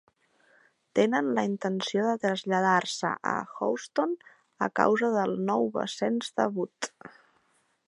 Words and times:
Tenen 0.99 1.27
la 1.39 1.43
intenció 1.49 2.05
de 2.07 2.15
traslladar-se 2.23 3.11
a 3.33 3.35
Houston 3.59 4.17
a 4.69 4.73
causa 4.81 5.13
del 5.19 5.37
nou 5.51 5.71
ascens 5.87 6.35
de 6.41 6.49
Bud. 6.57 6.93